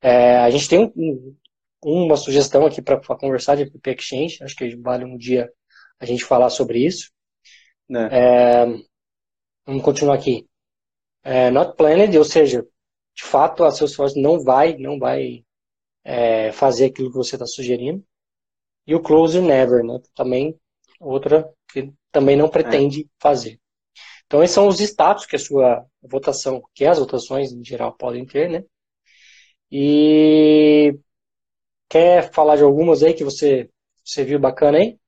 É, 0.00 0.38
a 0.38 0.50
gente 0.50 0.68
tem 0.68 0.92
um, 0.96 1.34
uma 1.84 2.16
sugestão 2.16 2.64
aqui 2.64 2.80
para 2.80 2.98
conversar 3.16 3.56
de 3.56 3.62
App 3.62 3.90
Exchange, 3.90 4.42
acho 4.42 4.56
que 4.56 4.74
vale 4.76 5.04
um 5.04 5.16
dia 5.16 5.50
a 6.00 6.06
gente 6.06 6.24
falar 6.24 6.50
sobre 6.50 6.84
isso. 6.84 7.12
Né? 7.88 8.08
É, 8.10 8.66
vamos 9.66 9.82
continuar 9.82 10.14
aqui. 10.14 10.46
É, 11.22 11.50
not 11.50 11.76
planned, 11.76 12.16
ou 12.16 12.24
seja, 12.24 12.66
de 13.14 13.22
fato 13.22 13.64
a 13.64 13.70
Salesforce 13.70 14.20
não 14.20 14.42
vai, 14.42 14.76
não 14.76 14.98
vai 14.98 15.44
é, 16.02 16.52
fazer 16.52 16.86
aquilo 16.86 17.10
que 17.10 17.16
você 17.16 17.36
está 17.36 17.46
sugerindo. 17.46 18.04
E 18.86 18.94
o 18.94 19.02
close 19.02 19.40
never, 19.40 19.82
né? 19.82 19.98
Também 20.14 20.58
outra 21.00 21.50
que 21.72 21.92
também 22.12 22.36
não 22.36 22.48
pretende 22.48 23.02
é. 23.02 23.04
fazer. 23.18 23.58
Então 24.26 24.42
esses 24.42 24.54
são 24.54 24.68
os 24.68 24.80
status 24.80 25.26
que 25.26 25.36
a 25.36 25.38
sua 25.38 25.84
votação, 26.02 26.62
que 26.74 26.84
as 26.84 26.98
votações 26.98 27.52
em 27.52 27.64
geral 27.64 27.94
podem 27.96 28.24
ter, 28.24 28.50
né? 28.50 28.64
E 29.70 30.98
quer 31.88 32.32
falar 32.32 32.56
de 32.56 32.62
algumas 32.62 33.02
aí 33.02 33.14
que 33.14 33.24
você, 33.24 33.70
você 34.04 34.24
viu 34.24 34.38
bacana 34.38 34.78
aí? 34.78 34.98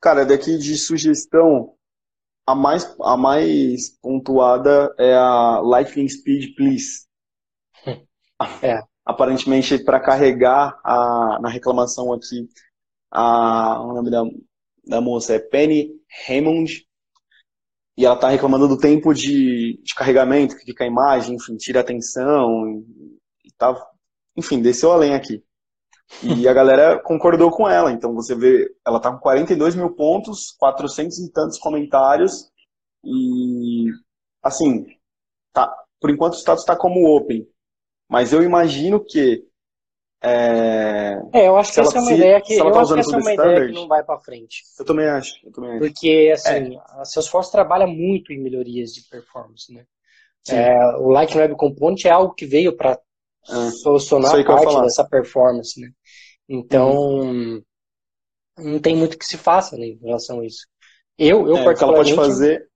Cara, 0.00 0.24
daqui 0.24 0.56
de 0.56 0.76
sugestão, 0.76 1.74
a 2.46 2.54
mais, 2.54 2.96
a 3.00 3.16
mais 3.16 3.90
pontuada 4.00 4.94
é 4.98 5.14
a 5.14 5.60
Lightning 5.60 6.08
Speed 6.08 6.54
Please. 6.56 7.06
É. 8.62 8.80
Aparentemente, 9.04 9.82
para 9.82 9.98
carregar 9.98 10.78
a, 10.84 11.40
na 11.42 11.48
reclamação 11.48 12.12
aqui, 12.12 12.48
a, 13.10 13.82
o 13.82 13.94
nome 13.94 14.10
da, 14.12 14.22
da 14.86 15.00
moça 15.00 15.34
é 15.34 15.40
Penny 15.40 15.90
Raymond, 16.24 16.86
e 17.96 18.04
ela 18.04 18.14
está 18.14 18.28
reclamando 18.28 18.68
do 18.68 18.78
tempo 18.78 19.12
de, 19.12 19.82
de, 19.82 19.94
carregamento, 19.96 20.56
que 20.56 20.64
fica 20.64 20.84
a 20.84 20.86
imagem, 20.86 21.34
enfim, 21.34 21.56
tira 21.56 21.80
a 21.80 21.82
atenção, 21.82 22.68
e, 22.68 23.48
e 23.48 23.52
tá, 23.58 23.74
enfim, 24.38 24.62
desceu 24.62 24.92
além 24.92 25.14
aqui. 25.14 25.42
E 26.22 26.48
a 26.48 26.52
galera 26.52 26.98
concordou 27.00 27.50
com 27.50 27.68
ela. 27.68 27.90
Então 27.90 28.14
você 28.14 28.34
vê, 28.34 28.70
ela 28.86 29.00
tá 29.00 29.12
com 29.12 29.18
42 29.18 29.74
mil 29.74 29.94
pontos, 29.94 30.52
400 30.52 31.18
e 31.18 31.32
tantos 31.32 31.58
comentários. 31.58 32.48
E, 33.04 33.90
assim, 34.42 34.86
tá, 35.52 35.74
por 36.00 36.10
enquanto 36.10 36.34
o 36.34 36.38
status 36.38 36.62
está 36.62 36.76
como 36.76 37.14
open. 37.16 37.46
Mas 38.08 38.32
eu 38.32 38.42
imagino 38.42 39.04
que. 39.04 39.44
É, 40.22 41.20
é 41.32 41.46
eu 41.46 41.56
acho 41.56 41.72
que 41.72 41.80
essa 41.80 41.98
é 41.98 42.00
uma 42.00 42.12
ideia 42.12 42.40
que, 42.40 42.54
eu 42.54 42.72
tá 42.72 42.80
acho 42.80 42.94
que 42.94 43.00
essa 43.00 43.16
é 43.16 43.20
uma 43.20 43.34
ideia 43.34 43.66
que 43.66 43.72
não 43.72 43.86
vai 43.86 44.02
para 44.02 44.18
frente. 44.18 44.62
Eu 44.78 44.84
também 44.84 45.06
acho. 45.06 45.34
Eu 45.44 45.52
também 45.52 45.70
acho. 45.72 45.80
Porque, 45.80 46.30
assim, 46.32 46.76
é. 46.76 46.80
a 47.00 47.04
Salesforce 47.04 47.52
trabalha 47.52 47.86
muito 47.86 48.32
em 48.32 48.40
melhorias 48.40 48.92
de 48.92 49.02
performance, 49.02 49.72
né? 49.72 49.84
É, 50.48 50.96
o 50.96 51.10
Lightning 51.10 51.42
Web 51.42 51.56
Component 51.56 52.06
é 52.06 52.10
algo 52.10 52.34
que 52.34 52.46
veio 52.46 52.74
para 52.74 52.98
ah, 53.48 53.70
solucionar 53.70 54.44
parte 54.44 54.80
dessa 54.82 55.04
performance, 55.04 55.80
né? 55.80 55.90
Então, 56.48 56.90
uhum. 57.20 57.62
não 58.58 58.78
tem 58.78 58.96
muito 58.96 59.18
que 59.18 59.26
se 59.26 59.36
faça 59.36 59.76
né, 59.76 59.86
em 59.86 59.98
relação 60.02 60.40
a 60.40 60.46
isso. 60.46 60.66
Eu, 61.18 61.46
eu 61.46 61.56
é, 61.58 61.64
particularmente... 61.64 62.12
O 62.12 62.14
que 62.14 62.20
ela 62.20 62.22
pode 62.22 62.30
fazer, 62.30 62.68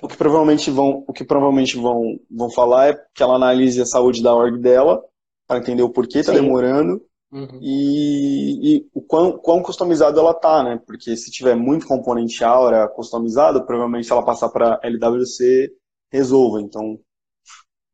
o 0.00 0.08
que 0.08 0.16
provavelmente 0.16 0.70
vão, 0.70 1.04
o 1.06 1.12
que 1.12 1.24
provavelmente 1.24 1.76
vão, 1.76 2.18
vão 2.30 2.50
falar 2.50 2.90
é 2.90 3.04
que 3.14 3.22
ela 3.22 3.34
analise 3.34 3.80
a 3.80 3.86
saúde 3.86 4.22
da 4.22 4.34
org 4.34 4.58
dela, 4.58 5.02
para 5.46 5.58
entender 5.58 5.82
o 5.82 5.90
porquê 5.90 6.18
está 6.18 6.32
demorando, 6.32 7.02
uhum. 7.32 7.58
e, 7.60 8.76
e, 8.76 8.88
o 8.92 9.00
quão, 9.00 9.38
quão 9.38 9.62
customizado 9.62 10.20
ela 10.20 10.34
tá, 10.34 10.62
né? 10.62 10.80
Porque 10.86 11.16
se 11.16 11.30
tiver 11.30 11.56
muito 11.56 11.86
componente 11.86 12.44
Aura 12.44 12.86
customizado, 12.86 13.64
provavelmente 13.64 14.06
se 14.06 14.12
ela 14.12 14.24
passar 14.24 14.50
para 14.50 14.78
LWC, 14.82 15.72
resolva. 16.12 16.60
Então, 16.60 17.00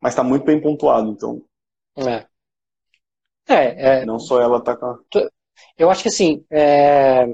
mas 0.03 0.13
está 0.13 0.25
muito 0.25 0.45
bem 0.45 0.61
pontuado, 0.61 1.11
então. 1.11 1.43
É. 1.97 2.27
É, 3.47 4.01
é, 4.01 4.07
não 4.07 4.19
só 4.19 4.41
ela 4.41 4.63
tá 4.63 4.77
com. 4.77 4.99
Eu 5.77 5.91
acho 5.91 6.03
que 6.03 6.09
assim, 6.09 6.45
é, 6.51 7.27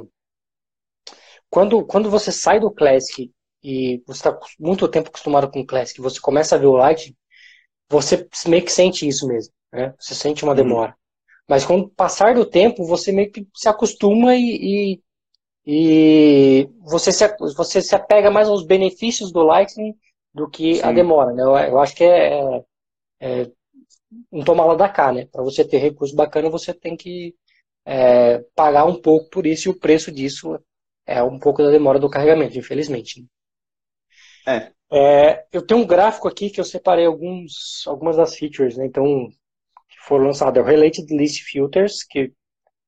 quando, 1.48 1.84
quando 1.84 2.10
você 2.10 2.32
sai 2.32 2.60
do 2.60 2.70
Classic 2.70 3.30
e 3.62 4.02
você 4.06 4.28
está 4.28 4.38
muito 4.58 4.88
tempo 4.88 5.08
acostumado 5.08 5.50
com 5.50 5.60
o 5.60 5.66
Classic, 5.66 6.00
você 6.00 6.20
começa 6.20 6.54
a 6.54 6.58
ver 6.58 6.66
o 6.66 6.76
Light, 6.76 7.14
você 7.88 8.28
meio 8.46 8.64
que 8.64 8.72
sente 8.72 9.06
isso 9.06 9.26
mesmo, 9.26 9.52
né? 9.72 9.94
Você 9.98 10.14
sente 10.14 10.42
uma 10.44 10.52
uhum. 10.52 10.56
demora. 10.56 10.96
Mas 11.48 11.64
com 11.64 11.80
o 11.80 11.88
passar 11.88 12.34
do 12.34 12.46
tempo, 12.46 12.84
você 12.84 13.10
meio 13.10 13.30
que 13.32 13.46
se 13.54 13.68
acostuma 13.68 14.36
e, 14.36 14.94
e, 14.96 15.02
e, 15.66 16.70
você, 16.80 17.10
se, 17.10 17.26
você 17.56 17.82
se 17.82 17.94
apega 17.94 18.30
mais 18.30 18.48
aos 18.48 18.64
benefícios 18.64 19.32
do 19.32 19.42
Lightning 19.42 19.94
do 20.32 20.48
que 20.48 20.76
Sim. 20.76 20.82
a 20.82 20.92
demora, 20.92 21.32
né? 21.32 21.42
Eu, 21.42 21.56
eu 21.56 21.78
acho 21.80 21.94
que 21.96 22.04
é, 22.04 22.64
é 23.20 23.50
um 24.32 24.44
tomar 24.44 24.64
lá 24.64 24.74
da 24.74 24.88
cá, 24.88 25.12
né? 25.12 25.26
Para 25.26 25.42
você 25.42 25.64
ter 25.64 25.78
recurso 25.78 26.14
bacana, 26.14 26.50
você 26.50 26.74
tem 26.74 26.96
que 26.96 27.34
é, 27.84 28.38
pagar 28.54 28.84
um 28.84 29.00
pouco 29.00 29.30
por 29.30 29.46
isso, 29.46 29.68
e 29.68 29.70
o 29.70 29.78
preço 29.78 30.12
disso 30.12 30.58
é 31.06 31.22
um 31.22 31.38
pouco 31.38 31.62
da 31.62 31.70
demora 31.70 31.98
do 31.98 32.10
carregamento, 32.10 32.58
infelizmente. 32.58 33.26
É. 34.46 34.72
é 34.92 35.46
eu 35.52 35.64
tenho 35.66 35.80
um 35.80 35.86
gráfico 35.86 36.28
aqui 36.28 36.50
que 36.50 36.60
eu 36.60 36.64
separei 36.64 37.06
alguns, 37.06 37.86
algumas 37.86 38.16
das 38.16 38.36
features, 38.36 38.76
né? 38.76 38.86
Então, 38.86 39.04
que 39.88 39.98
foram 40.06 40.26
lançadas. 40.26 40.56
É 40.58 40.60
o 40.60 40.68
Related 40.68 41.16
List 41.16 41.42
Filters, 41.42 42.04
que 42.04 42.32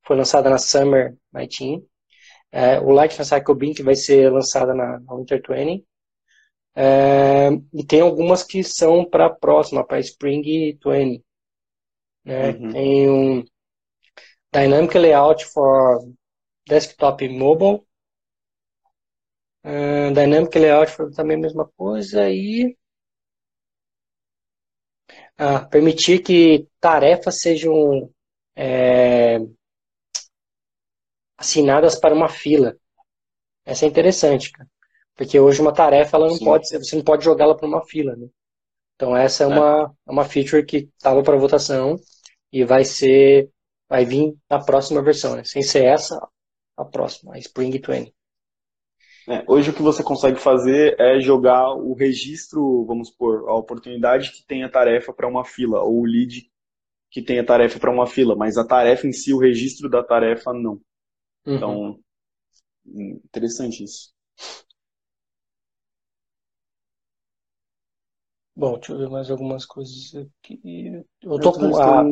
foi 0.05 0.17
lançada 0.17 0.51
na 0.51 0.59
Summer 0.59 1.17
19. 1.33 1.85
É, 2.51 2.79
o 2.81 2.91
Lightning 2.91 3.25
Cycle 3.25 3.55
Bin, 3.55 3.73
que 3.73 3.83
vai 3.83 3.95
ser 3.95 4.31
lançada 4.31 4.75
na, 4.75 5.01
na 5.01 5.17
Winter 5.17 5.43
20. 5.49 5.85
É, 6.75 7.51
e 7.73 7.85
tem 7.85 8.01
algumas 8.01 8.43
que 8.43 8.65
são 8.65 9.05
para 9.05 9.27
a 9.27 9.31
próxima, 9.31 9.85
para 9.85 10.01
Spring 10.01 10.43
20. 10.43 11.23
Né? 12.25 12.51
Uhum. 12.51 12.73
Tem 12.73 13.11
um 13.11 13.45
Dynamic 14.53 14.99
Layout 14.99 15.45
for 15.47 16.01
Desktop 16.67 17.29
Mobile. 17.29 17.85
Uh, 19.65 20.13
Dynamic 20.13 20.59
Layout 20.59 20.91
for 20.91 21.11
também 21.13 21.37
a 21.37 21.41
mesma 21.41 21.69
coisa. 21.77 22.29
E 22.31 22.77
ah, 25.39 25.61
permitir 25.65 26.23
que 26.23 26.69
tarefas 26.81 27.41
sejam 27.41 28.11
é, 28.57 29.39
assinadas 31.37 31.99
para 31.99 32.15
uma 32.15 32.29
fila. 32.29 32.77
Essa 33.65 33.85
é 33.85 33.89
interessante, 33.89 34.51
cara. 34.53 34.69
Porque 35.17 35.39
hoje 35.39 35.61
uma 35.61 35.73
tarefa 35.73 36.17
ela 36.17 36.29
não 36.29 36.37
Sim. 36.37 36.45
pode 36.45 36.69
ser, 36.69 36.79
você 36.79 36.97
não 36.97 37.05
pode 37.05 37.25
jogá-la 37.25 37.55
para 37.55 37.69
uma 37.69 37.85
fila, 37.85 38.17
né? 38.17 38.29
Então 38.97 39.17
essa 39.17 39.45
é, 39.45 39.47
é. 39.47 39.49
uma, 39.49 39.95
é 40.07 40.11
uma 40.11 40.25
feature 40.25 40.65
que 40.65 40.89
estava 40.97 41.23
para 41.23 41.37
votação 41.37 41.97
e 42.53 42.65
vai 42.65 42.85
ser 42.85 43.51
vai 43.89 44.07
vir 44.07 44.35
na 44.49 44.59
próxima 44.59 45.03
versão, 45.03 45.37
né? 45.37 45.45
Sem 45.45 45.63
ser 45.63 45.85
essa, 45.85 46.19
a 46.77 46.85
próxima, 46.85 47.35
a 47.35 47.39
Spring 47.39 47.73
20. 47.73 48.15
É, 49.29 49.45
hoje 49.47 49.71
o 49.71 49.75
que 49.75 49.83
você 49.83 50.03
consegue 50.03 50.41
fazer 50.41 50.97
é 50.99 51.21
jogar 51.21 51.75
o 51.75 51.95
registro, 51.95 52.85
vamos 52.87 53.09
supor, 53.09 53.49
a 53.49 53.55
oportunidade 53.55 54.33
que 54.33 54.45
tem 54.47 54.65
a 54.65 54.69
tarefa 54.69 55.13
para 55.13 55.29
uma 55.29 55.45
fila, 55.45 55.81
ou 55.81 56.01
o 56.01 56.05
lead 56.05 56.51
que 57.11 57.23
tem 57.23 57.39
a 57.39 57.45
tarefa 57.45 57.79
para 57.79 57.91
uma 57.91 58.07
fila, 58.07 58.35
mas 58.35 58.57
a 58.57 58.67
tarefa 58.67 59.07
em 59.07 59.13
si, 59.13 59.35
o 59.35 59.39
registro 59.39 59.89
da 59.89 60.03
tarefa, 60.03 60.53
não. 60.53 60.81
Uhum. 61.47 61.57
Então, 61.57 62.01
interessante 62.87 63.85
isso. 63.85 64.11
Bom, 68.55 68.75
deixa 68.75 68.93
eu 68.93 68.99
ver 68.99 69.09
mais 69.09 69.31
algumas 69.31 69.65
coisas 69.65 70.15
aqui. 70.15 70.61
Eu 71.23 71.41
tô 71.41 71.53
com 71.53 71.77
a... 71.77 72.05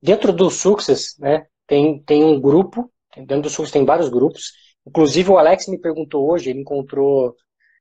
Dentro 0.00 0.32
do 0.32 0.50
Success, 0.50 1.16
né, 1.18 1.46
tem, 1.66 2.00
tem 2.02 2.24
um 2.24 2.40
grupo, 2.40 2.90
dentro 3.16 3.42
do 3.42 3.50
Success 3.50 3.72
tem 3.72 3.84
vários 3.84 4.08
grupos, 4.08 4.52
inclusive 4.86 5.30
o 5.30 5.38
Alex 5.38 5.66
me 5.66 5.78
perguntou 5.78 6.30
hoje, 6.30 6.50
ele 6.50 6.60
encontrou, 6.60 7.34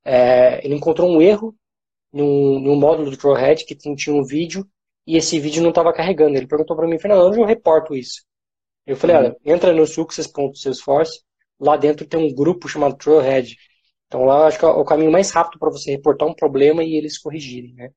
é, 0.03 0.65
ele 0.65 0.75
encontrou 0.75 1.09
um 1.09 1.21
erro 1.21 1.55
no, 2.11 2.75
módulo 2.75 3.11
do 3.11 3.17
Trawhead 3.17 3.65
que 3.65 3.75
tinha 3.75 4.15
um 4.15 4.23
vídeo 4.23 4.67
e 5.05 5.15
esse 5.15 5.39
vídeo 5.39 5.61
não 5.61 5.69
estava 5.69 5.93
carregando. 5.93 6.35
Ele 6.35 6.47
perguntou 6.47 6.75
para 6.75 6.87
mim, 6.87 6.99
Fernando, 6.99 7.27
onde 7.27 7.39
eu 7.39 7.45
reporto 7.45 7.95
isso? 7.95 8.23
Eu 8.85 8.95
falei, 8.95 9.15
uhum. 9.15 9.21
olha, 9.23 9.37
entra 9.45 9.73
no 9.73 9.85
success.salesforce, 9.85 11.21
lá 11.59 11.77
dentro 11.77 12.07
tem 12.07 12.19
um 12.19 12.33
grupo 12.33 12.67
chamado 12.67 12.95
Trailhead. 12.95 13.55
Então 14.07 14.23
lá 14.25 14.39
eu 14.39 14.43
acho 14.45 14.59
que 14.59 14.65
é 14.65 14.67
o 14.67 14.85
caminho 14.85 15.11
mais 15.11 15.31
rápido 15.31 15.59
para 15.59 15.69
você 15.69 15.91
reportar 15.91 16.27
um 16.27 16.33
problema 16.33 16.83
e 16.83 16.95
eles 16.95 17.17
corrigirem, 17.17 17.73
né? 17.73 17.91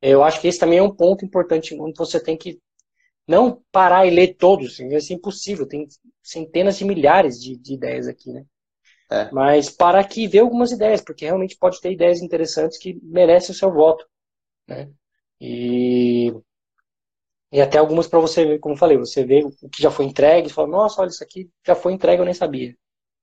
Eu 0.00 0.22
acho 0.22 0.40
que 0.40 0.48
esse 0.48 0.58
também 0.58 0.78
é 0.78 0.82
um 0.82 0.94
ponto 0.94 1.24
importante 1.24 1.74
onde 1.78 1.96
você 1.96 2.20
tem 2.22 2.36
que 2.36 2.58
não 3.26 3.62
parar 3.72 4.06
e 4.06 4.10
ler 4.10 4.34
todos, 4.34 4.78
vai 4.78 5.00
ser 5.00 5.14
impossível, 5.14 5.66
tem 5.66 5.86
centenas 6.22 6.78
de 6.78 6.84
milhares 6.84 7.40
de, 7.40 7.56
de 7.56 7.74
ideias 7.74 8.06
aqui, 8.06 8.32
né? 8.32 8.44
É. 9.10 9.30
Mas 9.30 9.70
para 9.70 10.00
aqui 10.00 10.26
ver 10.26 10.40
algumas 10.40 10.72
ideias, 10.72 11.00
porque 11.00 11.24
realmente 11.24 11.56
pode 11.56 11.80
ter 11.80 11.92
ideias 11.92 12.20
interessantes 12.20 12.78
que 12.78 12.98
merecem 13.02 13.54
o 13.54 13.58
seu 13.58 13.72
voto. 13.72 14.04
Né? 14.66 14.90
E, 15.40 16.32
e 17.52 17.60
até 17.60 17.78
algumas 17.78 18.08
para 18.08 18.18
você 18.18 18.44
ver, 18.44 18.58
como 18.58 18.74
eu 18.74 18.78
falei, 18.78 18.96
você 18.98 19.24
vê 19.24 19.44
o 19.44 19.68
que 19.68 19.80
já 19.80 19.90
foi 19.90 20.06
entregue 20.06 20.48
e 20.48 20.52
fala, 20.52 20.68
nossa, 20.68 21.00
olha, 21.00 21.08
isso 21.08 21.22
aqui 21.22 21.48
já 21.64 21.74
foi 21.74 21.92
entregue, 21.92 22.20
eu 22.20 22.24
nem 22.24 22.34
sabia. 22.34 22.76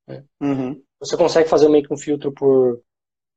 Né? 0.08 0.24
Uhum. 0.42 0.82
Você 1.00 1.18
consegue 1.18 1.50
fazer 1.50 1.68
meio 1.68 1.86
que 1.86 1.94
um 1.94 1.98
filtro 1.98 2.32
por, 2.32 2.82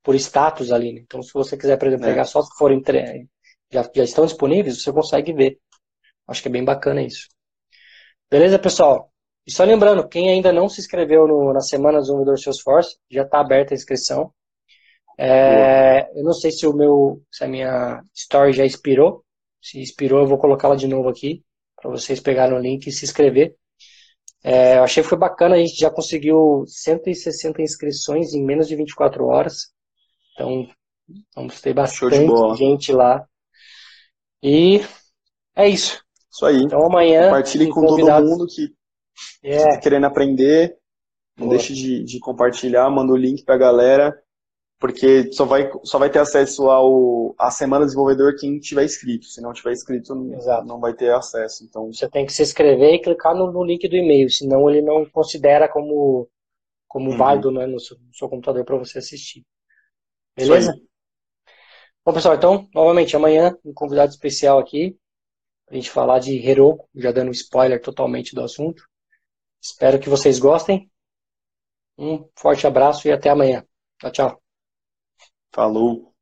por 0.03 0.15
status 0.15 0.71
ali. 0.71 0.93
Né? 0.93 1.01
Então, 1.01 1.23
se 1.23 1.33
você 1.33 1.57
quiser, 1.57 1.77
por 1.77 1.89
exemplo, 1.89 2.07
é. 2.07 2.11
pegar 2.11 2.25
só 2.27 2.43
que 2.43 2.57
foram 2.57 2.77
entregue, 2.77 3.29
já, 3.73 3.91
já 3.95 4.05
estão 4.05 4.25
disponíveis, 4.25 4.83
você 4.83 4.93
consegue 4.93 5.33
ver. 5.33 5.59
Acho 6.29 6.43
que 6.43 6.49
é 6.49 6.53
bem 6.53 6.65
bacana 6.65 7.03
isso. 7.03 7.29
Beleza, 8.31 8.59
pessoal? 8.59 9.13
E 9.47 9.53
só 9.53 9.65
lembrando, 9.65 10.09
quem 10.09 10.29
ainda 10.29 10.53
não 10.53 10.69
se 10.69 10.81
inscreveu 10.81 11.27
no, 11.29 11.53
na 11.53 11.61
Semana 11.61 11.99
do 11.99 12.03
Desenvolvedor 12.03 12.39
Salesforce, 12.39 12.97
já 13.11 13.23
está 13.23 13.41
aberta 13.41 13.73
a 13.73 13.77
inscrição. 13.77 14.33
É, 15.19 16.11
eu 16.19 16.25
não 16.25 16.33
sei 16.33 16.51
se 16.51 16.67
o 16.67 16.73
meu, 16.73 17.23
se 17.31 17.45
a 17.45 17.49
minha 17.49 18.03
story 18.15 18.53
já 18.53 18.65
expirou. 18.65 19.25
Se 19.63 19.81
expirou, 19.81 20.21
eu 20.21 20.27
vou 20.27 20.39
colocá-la 20.39 20.75
de 20.75 20.89
novo 20.89 21.09
aqui 21.09 21.43
para 21.81 21.91
vocês 21.91 22.21
pegarem 22.21 22.57
o 22.57 22.61
link 22.61 22.87
e 22.87 22.93
se 22.93 23.05
inscrever. 23.05 23.55
É, 24.43 24.79
eu 24.79 24.85
achei 24.85 25.03
que 25.03 25.09
foi 25.09 25.19
bacana, 25.19 25.57
a 25.57 25.59
gente 25.59 25.79
já 25.79 25.91
conseguiu 25.91 26.65
160 26.67 27.63
inscrições 27.63 28.35
em 28.35 28.45
menos 28.45 28.69
de 28.69 28.77
24 28.77 29.27
horas. 29.27 29.73
Então, 30.35 30.69
vamos 31.35 31.61
ter 31.61 31.73
bastante 31.73 32.17
gente 32.57 32.93
lá. 32.93 33.25
E 34.43 34.81
é 35.55 35.69
isso. 35.69 36.01
Isso 36.31 36.45
aí. 36.45 36.63
Então 36.63 36.85
amanhã. 36.85 37.25
Compartilhe 37.25 37.69
com 37.69 37.87
todo 37.87 38.25
mundo 38.25 38.47
que 38.47 38.75
é. 39.43 39.63
Tá 39.63 39.81
querendo 39.81 40.07
aprender, 40.07 40.77
não 41.37 41.49
Boa. 41.49 41.59
deixe 41.59 41.75
de, 41.75 42.03
de 42.05 42.19
compartilhar, 42.19 42.89
manda 42.91 43.13
o 43.13 43.17
link 43.17 43.45
pra 43.45 43.57
galera, 43.57 44.17
porque 44.79 45.33
só 45.33 45.45
vai, 45.45 45.71
só 45.85 45.99
vai 45.99 46.11
ter 46.11 46.19
acesso 46.19 46.69
ao, 46.69 47.35
à 47.39 47.51
Semana 47.51 47.85
Desenvolvedor 47.85 48.37
quem 48.37 48.59
tiver 48.59 48.85
inscrito. 48.85 49.27
Se 49.27 49.41
não 49.41 49.53
tiver 49.53 49.73
inscrito, 49.73 50.13
Exato. 50.35 50.67
não 50.67 50.81
vai 50.81 50.95
ter 50.95 51.13
acesso. 51.13 51.65
Então... 51.65 51.93
Você 51.93 52.09
tem 52.09 52.27
que 52.27 52.33
se 52.33 52.43
inscrever 52.43 52.95
e 52.95 53.03
clicar 53.03 53.35
no, 53.35 53.51
no 53.51 53.65
link 53.65 53.89
do 53.89 53.97
e-mail, 53.97 54.29
senão 54.31 54.69
ele 54.69 54.83
não 54.83 55.05
considera 55.07 55.69
como, 55.69 56.29
como 56.89 57.11
uhum. 57.11 57.17
válido 57.17 57.51
né, 57.51 57.67
no, 57.67 57.81
seu, 57.81 57.97
no 57.99 58.15
seu 58.15 58.29
computador 58.29 58.65
para 58.65 58.79
você 58.79 58.99
assistir. 58.99 59.45
Beleza? 60.37 60.75
Bom, 62.05 62.13
pessoal, 62.13 62.37
então, 62.37 62.69
novamente, 62.73 63.17
amanhã, 63.17 63.57
um 63.65 63.73
convidado 63.73 64.11
especial 64.11 64.59
aqui, 64.59 64.97
a 65.69 65.75
gente 65.75 65.91
falar 65.91 66.21
de 66.21 66.37
Heroku, 66.37 66.89
já 66.95 67.11
dando 67.11 67.29
um 67.29 67.33
spoiler 67.33 67.81
totalmente 67.81 68.35
do 68.35 68.43
assunto. 68.43 68.85
Espero 69.63 70.01
que 70.01 70.09
vocês 70.09 70.39
gostem. 70.39 70.91
Um 71.99 72.29
forte 72.37 72.67
abraço 72.67 73.09
e 73.09 73.13
até 73.13 73.31
amanhã. 73.31 73.65
Tchau, 73.99 74.13
tchau. 74.13 74.43
Falou. 75.53 76.16